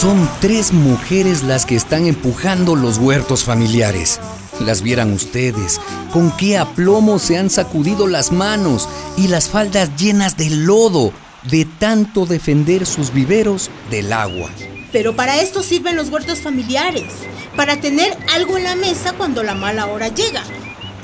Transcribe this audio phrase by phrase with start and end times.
[0.00, 4.18] Son tres mujeres las que están empujando los huertos familiares.
[4.58, 5.78] Las vieran ustedes,
[6.10, 8.88] con qué aplomo se han sacudido las manos
[9.18, 11.12] y las faldas llenas de lodo
[11.50, 14.48] de tanto defender sus viveros del agua.
[14.90, 17.12] Pero para esto sirven los huertos familiares,
[17.54, 20.44] para tener algo en la mesa cuando la mala hora llega.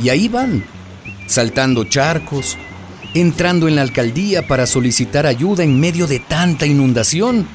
[0.03, 0.65] Y ahí van,
[1.27, 2.57] saltando charcos,
[3.13, 7.47] entrando en la alcaldía para solicitar ayuda en medio de tanta inundación,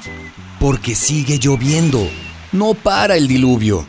[0.61, 2.07] porque sigue lloviendo,
[2.51, 3.87] no para el diluvio.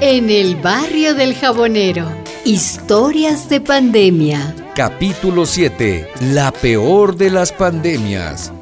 [0.00, 2.10] En el barrio del jabonero,
[2.44, 4.56] historias de pandemia.
[4.74, 6.08] Capítulo 7.
[6.32, 8.52] La peor de las pandemias.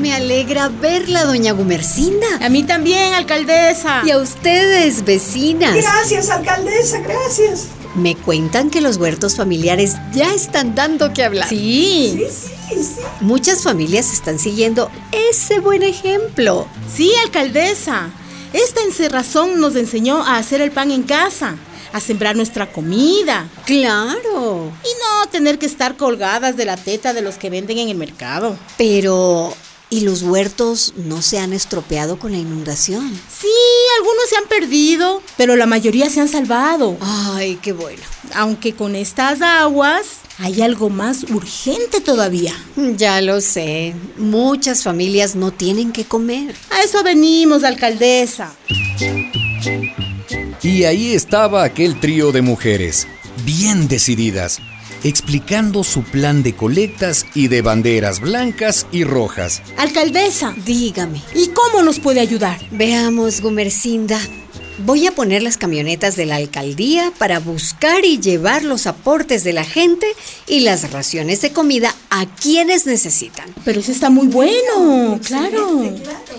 [0.00, 2.26] Me alegra verla, doña Gumercinda.
[2.40, 4.02] A mí también, alcaldesa.
[4.06, 5.74] Y a ustedes, vecinas.
[5.74, 7.68] Gracias, alcaldesa, gracias.
[7.94, 11.48] Me cuentan que los huertos familiares ya están dando que hablar.
[11.48, 12.14] Sí.
[12.30, 13.00] Sí, sí, sí.
[13.20, 14.90] Muchas familias están siguiendo
[15.30, 16.66] ese buen ejemplo.
[16.94, 18.10] Sí, alcaldesa.
[18.54, 21.56] Esta encerrazón nos enseñó a hacer el pan en casa,
[21.92, 24.72] a sembrar nuestra comida Claro.
[24.84, 24.88] y
[25.24, 28.56] no tener que estar colgadas de la teta de los que venden en el mercado.
[28.78, 29.54] Pero,
[29.92, 33.12] ¿y los huertos no se han estropeado con la inundación?
[33.28, 33.46] Sí,
[33.98, 36.96] algunos se han perdido, pero la mayoría se han salvado.
[37.02, 38.00] Ay, qué bueno.
[38.34, 40.06] Aunque con estas aguas
[40.38, 42.54] hay algo más urgente todavía.
[42.96, 43.94] Ya lo sé.
[44.16, 46.56] Muchas familias no tienen que comer.
[46.70, 48.54] A eso venimos, alcaldesa.
[50.62, 53.06] Y ahí estaba aquel trío de mujeres,
[53.44, 54.58] bien decididas,
[55.04, 59.62] explicando su plan de colectas y de banderas blancas y rojas.
[59.76, 61.20] Alcaldesa, Dígame.
[61.34, 62.58] ¿y cómo nos puede ayudar?
[62.70, 64.18] Veamos, Gumercinda.
[64.78, 69.52] Voy a poner las camionetas de la alcaldía para buscar y llevar los aportes de
[69.52, 70.06] la gente
[70.46, 73.54] y las raciones de comida a quienes necesitan.
[73.64, 75.84] Pero eso está muy bueno, claro.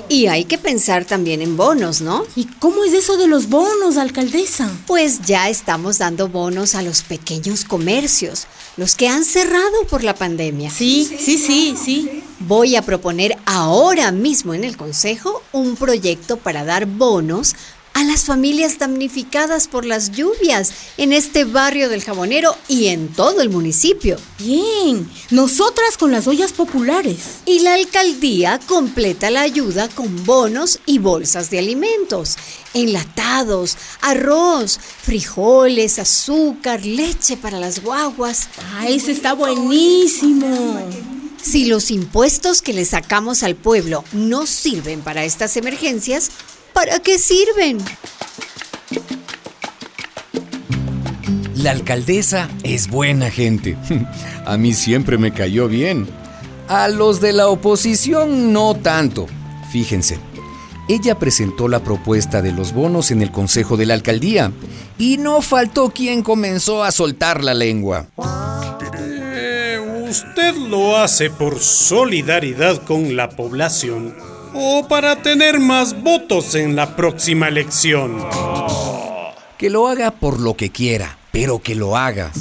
[0.09, 2.25] Y hay que pensar también en bonos, ¿no?
[2.35, 4.69] ¿Y cómo es eso de los bonos, alcaldesa?
[4.88, 8.47] Pues ya estamos dando bonos a los pequeños comercios,
[8.78, 10.72] los que han cerrado por la pandemia.
[10.72, 12.24] Sí, sí, sí, sí.
[12.40, 17.56] Voy a proponer ahora mismo en el Consejo un proyecto para dar bonos
[17.94, 23.42] a las familias damnificadas por las lluvias en este barrio del Jabonero y en todo
[23.42, 24.18] el municipio.
[24.40, 27.42] Bien, nosotras con las ollas populares.
[27.46, 32.38] Y la alcaldía completa la ayuda con bonos y bolsas de alimentos,
[32.74, 38.50] enlatados, arroz, frijoles, azúcar, leche para las guaguas.
[38.74, 40.80] Ah, ese está buenísimo.
[41.44, 46.31] Si los impuestos que le sacamos al pueblo no sirven para estas emergencias,
[46.73, 47.78] ¿para qué sirven?
[51.56, 53.78] La alcaldesa es buena gente.
[54.45, 56.07] A mí siempre me cayó bien.
[56.67, 59.28] A los de la oposición no tanto.
[59.72, 60.19] Fíjense,
[60.89, 64.51] ella presentó la propuesta de los bonos en el Consejo de la Alcaldía
[64.97, 68.07] y no faltó quien comenzó a soltar la lengua.
[69.00, 69.79] Eh,
[70.09, 76.96] ¿Usted lo hace por solidaridad con la población o para tener más votos en la
[76.96, 78.18] próxima elección?
[79.58, 82.31] Que lo haga por lo que quiera, pero que lo haga.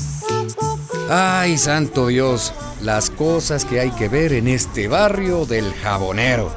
[1.08, 6.52] Ay, santo Dios, las cosas que hay que ver en este barrio del jabonero.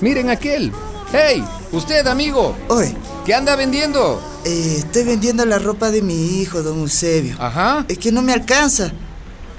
[0.00, 0.72] Miren aquel.
[1.12, 1.44] ¡Hey!
[1.72, 2.56] Usted, amigo.
[2.68, 2.94] Oye,
[3.24, 4.20] ¿Qué anda vendiendo?
[4.44, 7.36] eh, estoy vendiendo la ropa de mi hijo, don Eusebio.
[7.38, 7.84] Ajá.
[7.88, 8.92] Es que no me alcanza.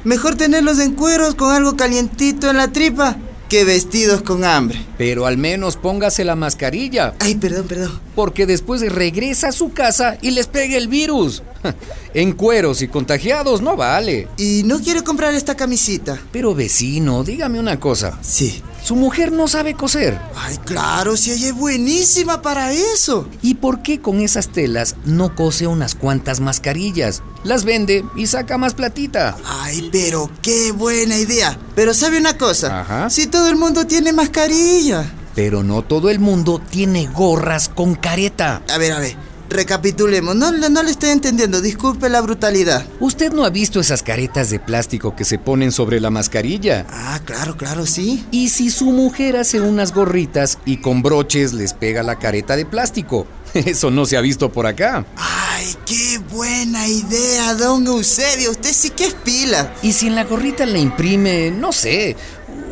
[0.04, 3.18] Mejor tenerlos en cueros con algo calientito en la tripa
[3.56, 4.86] que vestidos con hambre.
[4.98, 8.02] Pero al menos póngase la mascarilla, Ay, perdón, perdón.
[8.14, 11.42] porque después regresa a su casa y les pega el virus.
[12.14, 14.30] En cueros y contagiados no vale.
[14.38, 16.18] ¿Y no quiere comprar esta camisita?
[16.32, 18.18] Pero vecino, dígame una cosa.
[18.22, 18.62] Sí.
[18.86, 20.22] Su mujer no sabe coser.
[20.36, 23.28] Ay, claro, si ella es buenísima para eso.
[23.42, 27.24] ¿Y por qué con esas telas no cose unas cuantas mascarillas?
[27.44, 29.38] Las vende y saca más platita.
[29.44, 31.58] Ay, pero qué buena idea.
[31.74, 32.82] Pero sabe una cosa.
[32.82, 33.10] Ajá.
[33.10, 35.12] Si todo el mundo tiene mascarilla.
[35.34, 38.62] Pero no todo el mundo tiene gorras con careta.
[38.72, 39.16] A ver, a ver.
[39.56, 40.36] Recapitulemos.
[40.36, 41.62] No, le- no le estoy entendiendo.
[41.62, 42.86] Disculpe la brutalidad.
[43.00, 46.86] ¿Usted no ha visto esas caretas de plástico que se ponen sobre la mascarilla?
[46.90, 48.26] Ah, claro, claro, sí.
[48.32, 52.66] Y si su mujer hace unas gorritas y con broches les pega la careta de
[52.66, 53.28] plástico.
[53.54, 55.06] Eso no se ha visto por acá.
[55.16, 58.52] Ay, qué buena idea, don Eusebio.
[58.52, 59.74] Usted sí que es pila.
[59.82, 62.18] Y si en la gorrita le imprime, no sé,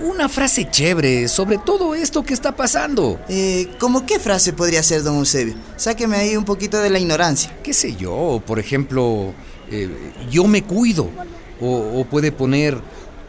[0.04, 3.20] una frase chévere sobre todo esto que está pasando.
[3.30, 5.56] Eh, ¿cómo qué frase podría ser, don Eusebio?
[5.78, 7.58] Sáqueme ahí un poquito de la ignorancia.
[7.64, 8.42] ¿Qué sé yo?
[8.46, 9.34] Por ejemplo,
[9.72, 9.90] eh,
[10.30, 11.10] yo me cuido.
[11.62, 12.78] O, o puede poner,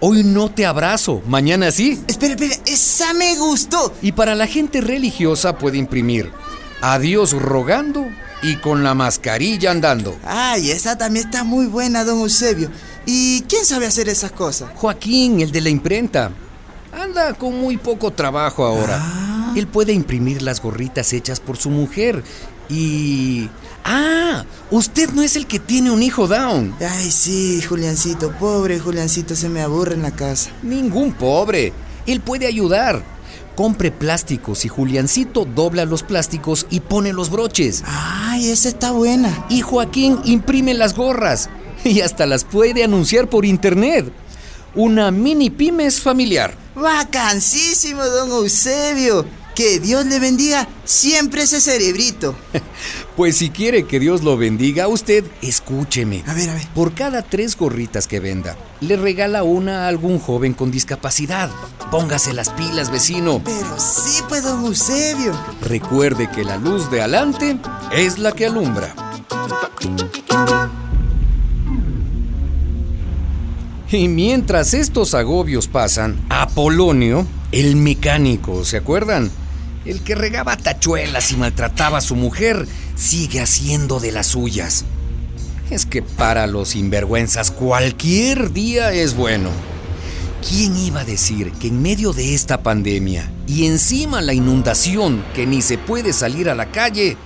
[0.00, 2.00] hoy no te abrazo, mañana sí.
[2.08, 3.92] Espera, espera, esa me gustó.
[4.02, 6.32] Y para la gente religiosa puede imprimir,
[6.80, 8.04] adiós rogando
[8.42, 10.16] y con la mascarilla andando.
[10.24, 12.70] Ay, esa también está muy buena, don Eusebio.
[13.06, 14.70] ¿Y quién sabe hacer esas cosas?
[14.74, 16.32] Joaquín, el de la imprenta.
[17.00, 19.52] Anda con muy poco trabajo ahora.
[19.56, 22.22] Él puede imprimir las gorritas hechas por su mujer.
[22.68, 23.48] Y...
[23.84, 26.74] Ah, usted no es el que tiene un hijo down.
[26.80, 30.50] Ay, sí, Juliancito, pobre Juliancito, se me aburre en la casa.
[30.62, 31.72] Ningún pobre.
[32.06, 33.02] Él puede ayudar.
[33.56, 37.84] Compre plásticos y Juliancito dobla los plásticos y pone los broches.
[37.86, 39.46] Ay, esa está buena.
[39.48, 41.50] Y Joaquín imprime las gorras.
[41.84, 44.10] Y hasta las puede anunciar por internet.
[44.74, 46.63] Una mini pymes familiar.
[46.74, 49.24] Vacancísimo, don Eusebio.
[49.54, 52.34] Que Dios le bendiga siempre ese cerebrito.
[53.16, 56.24] Pues si quiere que Dios lo bendiga a usted, escúcheme.
[56.26, 56.66] A ver, a ver.
[56.74, 61.48] Por cada tres gorritas que venda, le regala una a algún joven con discapacidad.
[61.92, 63.40] Póngase las pilas, vecino.
[63.44, 65.32] Pero sí, pues, don Eusebio.
[65.62, 67.56] Recuerde que la luz de adelante
[67.92, 68.92] es la que alumbra.
[73.90, 79.30] Y mientras estos agobios pasan, Apolonio, el mecánico, ¿se acuerdan?
[79.84, 82.66] El que regaba tachuelas y maltrataba a su mujer,
[82.96, 84.84] sigue haciendo de las suyas.
[85.70, 89.50] Es que para los sinvergüenzas cualquier día es bueno.
[90.48, 95.46] ¿Quién iba a decir que en medio de esta pandemia y encima la inundación que
[95.46, 97.16] ni se puede salir a la calle,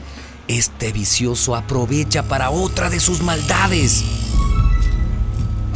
[0.46, 4.04] este vicioso aprovecha para otra de sus maldades?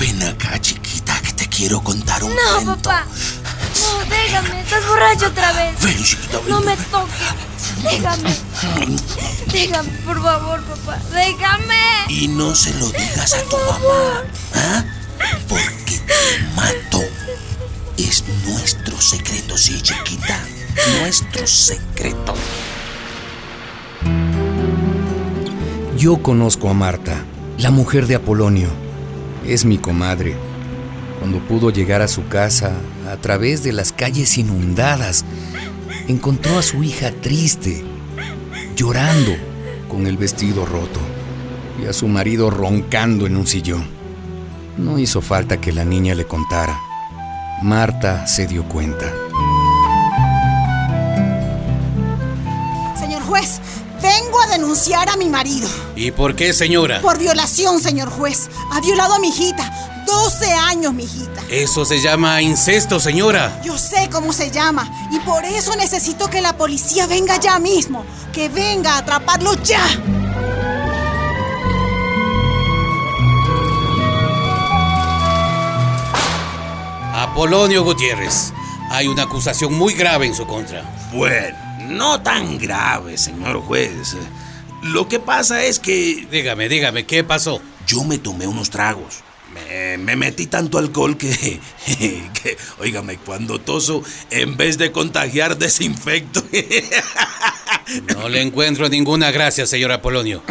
[0.03, 2.77] Ven acá, chiquita, que te quiero contar un No, cuento.
[2.83, 3.07] papá.
[3.07, 4.61] No, déjame.
[4.63, 5.81] Estás borracho otra vez.
[5.81, 6.49] Ven, chiquita, ven.
[6.49, 7.83] No me toques.
[7.85, 8.35] Déjame.
[9.53, 10.99] Déjame, por favor, papá.
[11.13, 11.77] Déjame.
[12.09, 14.25] Y no se lo digas a tu mamá,
[14.57, 14.85] ¿ah?
[15.49, 17.01] Porque te mato.
[17.97, 20.37] Es nuestro secreto, sí, chiquita.
[20.99, 22.35] Nuestro secreto.
[25.97, 27.25] Yo conozco a Marta,
[27.59, 28.82] la mujer de Apolonio.
[29.47, 30.37] Es mi comadre.
[31.19, 32.73] Cuando pudo llegar a su casa
[33.11, 35.25] a través de las calles inundadas,
[36.09, 37.85] encontró a su hija triste,
[38.77, 39.33] llorando
[39.89, 41.01] con el vestido roto
[41.83, 43.87] y a su marido roncando en un sillón.
[44.79, 46.79] No hizo falta que la niña le contara.
[47.63, 49.13] Marta se dio cuenta.
[52.99, 53.61] Señor juez,
[54.53, 55.69] denunciar a mi marido.
[55.97, 57.01] ¿Y por qué, señora?
[57.01, 58.51] Por violación, señor juez.
[58.71, 59.71] Ha violado a mi hijita.
[60.07, 61.43] 12 años, mi hijita.
[61.51, 63.61] Eso se llama incesto, señora.
[63.65, 68.05] Yo sé cómo se llama y por eso necesito que la policía venga ya mismo.
[68.33, 69.83] Que venga a atraparlo ya.
[77.15, 78.53] Apolonio Gutiérrez.
[78.91, 80.85] Hay una acusación muy grave en su contra.
[81.13, 81.57] Bueno,
[81.89, 84.17] no tan grave, señor juez.
[84.83, 87.61] Lo que pasa es que Dígame, dígame, ¿qué pasó?
[87.87, 89.23] yo me tomé unos tragos.
[89.53, 91.29] Me, me metí tanto alcohol que,
[91.87, 96.43] que, óigame, cuando toso, en vez de contagiar, desinfecto.
[98.15, 100.43] No le encuentro ninguna gracia, señor Apolonio.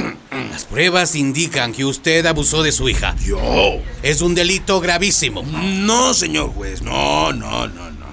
[0.51, 3.15] Las pruebas indican que usted abusó de su hija.
[3.23, 3.81] Yo.
[4.03, 5.41] Es un delito gravísimo.
[5.43, 8.05] No, señor juez, no, no, no, no.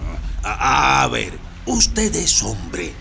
[0.44, 1.32] A, a ver,
[1.66, 2.92] usted es hombre,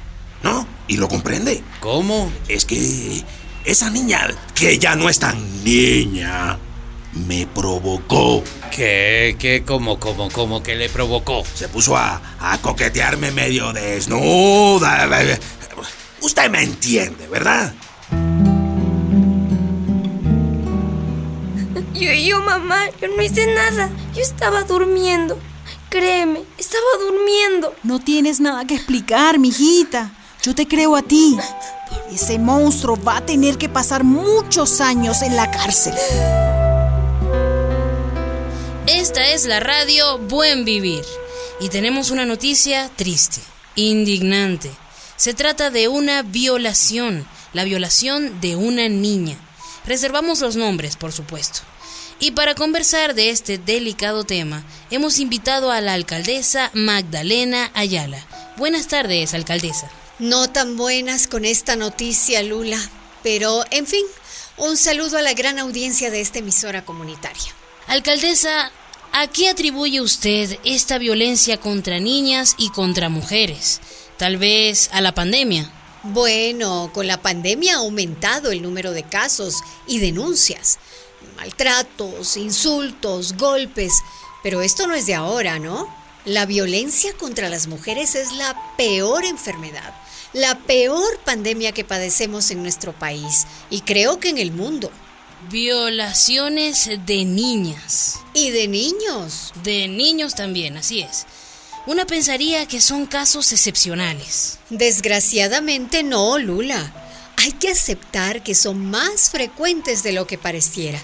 [0.44, 0.68] ¿no?
[0.88, 1.64] ¿Y lo comprende?
[1.82, 2.32] ¿Cómo?
[2.48, 3.24] Es que
[3.66, 6.58] esa niña, que ya no es tan niña,
[7.28, 8.44] me provocó.
[8.72, 9.36] ¿Qué?
[9.38, 9.64] ¿Qué?
[9.66, 10.00] ¿Cómo?
[10.00, 10.30] ¿Cómo?
[10.32, 11.44] ¿Cómo que le provocó?
[11.54, 15.08] Se puso a, a coquetearme medio desnuda.
[16.22, 17.74] Usted me entiende, ¿verdad?
[21.94, 23.90] Yo, yo, mamá, yo no hice nada.
[24.14, 25.40] Yo estaba durmiendo.
[25.90, 27.74] Créeme, estaba durmiendo.
[27.82, 30.12] No tienes nada que explicar, mijita.
[30.44, 31.38] Yo te creo a ti.
[32.12, 35.94] Ese monstruo va a tener que pasar muchos años en la cárcel.
[38.86, 41.04] Esta es la radio Buen Vivir
[41.60, 43.42] y tenemos una noticia triste,
[43.76, 44.72] indignante.
[45.16, 49.38] Se trata de una violación, la violación de una niña.
[49.86, 51.60] Reservamos los nombres, por supuesto.
[52.20, 58.26] Y para conversar de este delicado tema, hemos invitado a la alcaldesa Magdalena Ayala.
[58.58, 59.90] Buenas tardes, alcaldesa.
[60.20, 62.80] No tan buenas con esta noticia, Lula,
[63.22, 64.04] pero en fin,
[64.58, 67.54] un saludo a la gran audiencia de esta emisora comunitaria.
[67.86, 68.72] Alcaldesa,
[69.12, 73.80] ¿a qué atribuye usted esta violencia contra niñas y contra mujeres?
[74.18, 75.72] Tal vez a la pandemia.
[76.02, 80.80] Bueno, con la pandemia ha aumentado el número de casos y denuncias,
[81.36, 83.94] maltratos, insultos, golpes.
[84.42, 85.94] Pero esto no es de ahora, ¿no?
[86.28, 89.96] La violencia contra las mujeres es la peor enfermedad,
[90.34, 94.92] la peor pandemia que padecemos en nuestro país y creo que en el mundo.
[95.50, 98.20] Violaciones de niñas.
[98.34, 99.54] Y de niños.
[99.64, 101.26] De niños también, así es.
[101.86, 104.60] Una pensaría que son casos excepcionales.
[104.70, 106.94] Desgraciadamente no, Lula.
[107.38, 111.02] Hay que aceptar que son más frecuentes de lo que pareciera.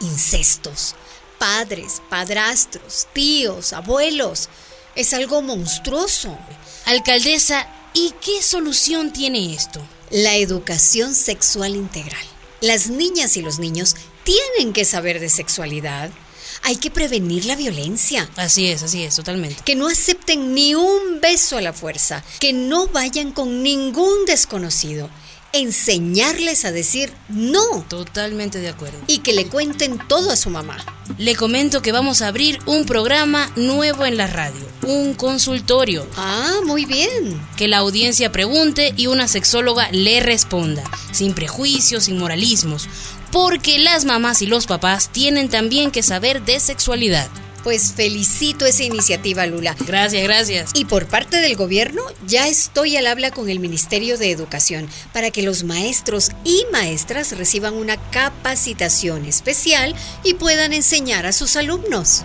[0.00, 0.94] Incestos,
[1.40, 4.50] padres, padrastros, tíos, abuelos.
[4.94, 6.38] Es algo monstruoso.
[6.84, 9.80] Alcaldesa, ¿y qué solución tiene esto?
[10.10, 12.22] La educación sexual integral.
[12.60, 16.10] Las niñas y los niños tienen que saber de sexualidad.
[16.62, 18.28] Hay que prevenir la violencia.
[18.36, 19.62] Así es, así es, totalmente.
[19.64, 22.22] Que no acepten ni un beso a la fuerza.
[22.38, 25.08] Que no vayan con ningún desconocido.
[25.52, 27.84] Enseñarles a decir no.
[27.88, 28.98] Totalmente de acuerdo.
[29.06, 30.78] Y que le cuenten todo a su mamá.
[31.18, 36.06] Le comento que vamos a abrir un programa nuevo en la radio, un consultorio.
[36.16, 37.40] Ah, muy bien.
[37.56, 42.88] Que la audiencia pregunte y una sexóloga le responda, sin prejuicios, sin moralismos,
[43.32, 47.28] porque las mamás y los papás tienen también que saber de sexualidad.
[47.62, 49.76] Pues felicito esa iniciativa, Lula.
[49.86, 50.70] Gracias, gracias.
[50.74, 55.30] Y por parte del gobierno, ya estoy al habla con el Ministerio de Educación para
[55.30, 62.24] que los maestros y maestras reciban una capacitación especial y puedan enseñar a sus alumnos.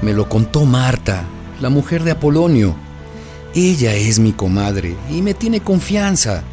[0.00, 1.24] Me lo contó Marta,
[1.60, 2.74] la mujer de Apolonio.
[3.54, 6.44] Ella es mi comadre y me tiene confianza.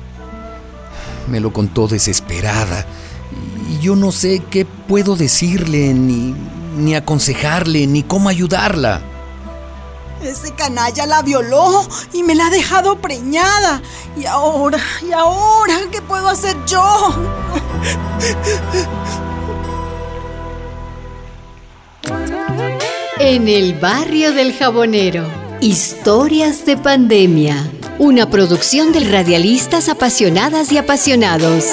[1.28, 2.86] Me lo contó desesperada
[3.70, 6.36] y yo no sé qué puedo decirle, ni,
[6.78, 9.02] ni aconsejarle, ni cómo ayudarla.
[10.22, 13.82] Ese canalla la violó y me la ha dejado preñada.
[14.18, 17.14] Y ahora, y ahora, ¿qué puedo hacer yo?
[23.20, 25.26] En el barrio del jabonero,
[25.62, 27.72] historias de pandemia.
[27.98, 31.64] Una producción de radialistas apasionadas y apasionados.